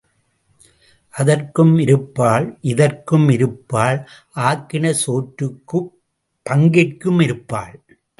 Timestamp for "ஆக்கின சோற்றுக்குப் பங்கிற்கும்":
4.35-7.21